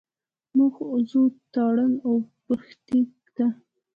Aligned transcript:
موږ 0.57 0.75
ځو 1.09 1.21
تارڼ 1.53 1.89
اوبښتکۍ 2.07 3.01
ته. 3.35 3.45